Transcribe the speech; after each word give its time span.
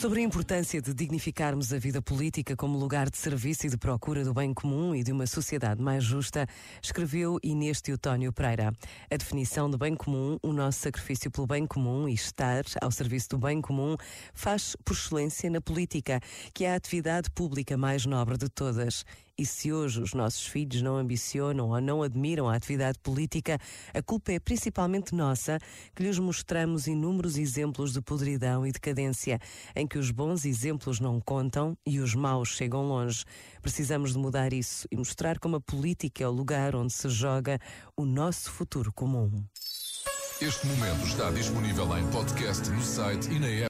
Sobre 0.00 0.20
a 0.20 0.22
importância 0.22 0.80
de 0.80 0.94
dignificarmos 0.94 1.74
a 1.74 1.78
vida 1.78 2.00
política 2.00 2.56
como 2.56 2.78
lugar 2.78 3.10
de 3.10 3.18
serviço 3.18 3.66
e 3.66 3.68
de 3.68 3.76
procura 3.76 4.24
do 4.24 4.32
bem 4.32 4.54
comum 4.54 4.94
e 4.94 5.04
de 5.04 5.12
uma 5.12 5.26
sociedade 5.26 5.82
mais 5.82 6.02
justa, 6.02 6.46
escreveu 6.82 7.38
Inês 7.42 7.82
Teotónio 7.82 8.32
Pereira. 8.32 8.72
A 9.10 9.16
definição 9.18 9.70
de 9.70 9.76
bem 9.76 9.94
comum, 9.94 10.38
o 10.42 10.54
nosso 10.54 10.78
sacrifício 10.78 11.30
pelo 11.30 11.46
bem 11.46 11.66
comum 11.66 12.08
e 12.08 12.14
estar 12.14 12.64
ao 12.80 12.90
serviço 12.90 13.28
do 13.28 13.38
bem 13.38 13.60
comum, 13.60 13.94
faz 14.32 14.74
por 14.86 14.94
excelência 14.94 15.50
na 15.50 15.60
política, 15.60 16.18
que 16.54 16.64
é 16.64 16.72
a 16.72 16.76
atividade 16.76 17.30
pública 17.32 17.76
mais 17.76 18.06
nobre 18.06 18.38
de 18.38 18.48
todas. 18.48 19.04
E 19.40 19.46
se 19.46 19.72
hoje 19.72 20.02
os 20.02 20.12
nossos 20.12 20.46
filhos 20.46 20.82
não 20.82 20.98
ambicionam 20.98 21.70
ou 21.70 21.80
não 21.80 22.02
admiram 22.02 22.46
a 22.46 22.54
atividade 22.54 22.98
política, 22.98 23.58
a 23.94 24.02
culpa 24.02 24.32
é 24.32 24.38
principalmente 24.38 25.14
nossa, 25.14 25.58
que 25.96 26.02
lhes 26.02 26.18
mostramos 26.18 26.86
inúmeros 26.86 27.38
exemplos 27.38 27.94
de 27.94 28.02
podridão 28.02 28.66
e 28.66 28.70
decadência, 28.70 29.40
em 29.74 29.86
que 29.86 29.96
os 29.96 30.10
bons 30.10 30.44
exemplos 30.44 31.00
não 31.00 31.18
contam 31.22 31.74
e 31.86 32.00
os 32.00 32.14
maus 32.14 32.50
chegam 32.50 32.86
longe. 32.86 33.24
Precisamos 33.62 34.12
de 34.12 34.18
mudar 34.18 34.52
isso 34.52 34.86
e 34.90 34.96
mostrar 34.98 35.38
como 35.38 35.56
a 35.56 35.60
política 35.62 36.22
é 36.22 36.28
o 36.28 36.30
lugar 36.30 36.76
onde 36.76 36.92
se 36.92 37.08
joga 37.08 37.58
o 37.96 38.04
nosso 38.04 38.50
futuro 38.50 38.92
comum. 38.92 39.42
Este 40.38 40.66
momento 40.66 41.06
está 41.06 41.30
disponível 41.30 41.96
em 41.96 42.06
podcast 42.10 42.68
no 42.68 42.82
site 42.82 43.30
e 43.30 43.38
na 43.38 43.46
app. 43.46 43.68